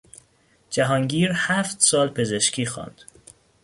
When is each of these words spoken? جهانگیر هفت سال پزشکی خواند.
جهانگیر 0.69 1.31
هفت 1.35 1.81
سال 1.81 2.09
پزشکی 2.09 2.65
خواند. 2.65 3.01